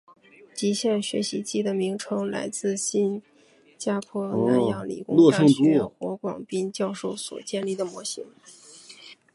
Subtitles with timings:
[0.55, 3.21] 极限学习机的名称来自新
[3.77, 8.25] 加坡南洋理工大学黄广斌教授所建立的模型。